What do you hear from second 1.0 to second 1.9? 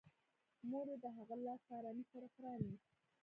د هغه لاس په